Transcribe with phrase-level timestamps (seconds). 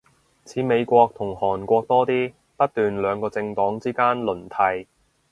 [0.45, 4.87] 似美國同韓國多啲，不斷兩個政黨之間輪替